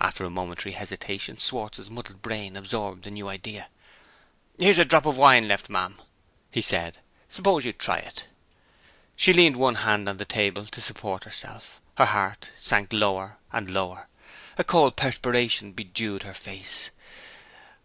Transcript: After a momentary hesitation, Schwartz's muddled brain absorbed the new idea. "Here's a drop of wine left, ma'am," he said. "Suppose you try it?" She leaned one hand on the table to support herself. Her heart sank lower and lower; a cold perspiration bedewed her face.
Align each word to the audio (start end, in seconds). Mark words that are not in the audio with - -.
After 0.00 0.24
a 0.24 0.28
momentary 0.30 0.72
hesitation, 0.72 1.36
Schwartz's 1.36 1.88
muddled 1.88 2.20
brain 2.20 2.56
absorbed 2.56 3.04
the 3.04 3.12
new 3.12 3.28
idea. 3.28 3.68
"Here's 4.58 4.80
a 4.80 4.84
drop 4.84 5.06
of 5.06 5.16
wine 5.16 5.46
left, 5.46 5.68
ma'am," 5.68 5.94
he 6.50 6.60
said. 6.60 6.98
"Suppose 7.28 7.64
you 7.64 7.72
try 7.72 7.98
it?" 7.98 8.26
She 9.14 9.32
leaned 9.32 9.54
one 9.54 9.76
hand 9.76 10.08
on 10.08 10.16
the 10.16 10.24
table 10.24 10.66
to 10.66 10.80
support 10.80 11.22
herself. 11.22 11.80
Her 11.96 12.06
heart 12.06 12.50
sank 12.58 12.92
lower 12.92 13.36
and 13.52 13.70
lower; 13.70 14.08
a 14.56 14.64
cold 14.64 14.96
perspiration 14.96 15.70
bedewed 15.70 16.24
her 16.24 16.34
face. 16.34 16.90